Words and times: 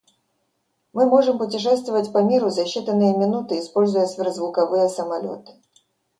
Мы 0.93 1.05
можем 1.05 1.37
путешествовать 1.37 2.11
по 2.11 2.23
миру 2.23 2.49
за 2.49 2.63
считанные 2.63 3.15
минуты, 3.15 3.59
используя 3.59 4.07
сверхзвуковые 4.07 4.89
самолеты. 4.89 5.51